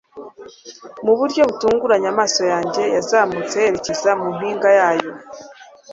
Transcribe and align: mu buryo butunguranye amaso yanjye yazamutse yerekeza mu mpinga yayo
mu 1.05 1.13
buryo 1.19 1.41
butunguranye 1.49 2.07
amaso 2.13 2.41
yanjye 2.51 2.81
yazamutse 2.95 3.55
yerekeza 3.65 4.11
mu 4.21 4.27
mpinga 4.37 4.69
yayo 4.79 5.09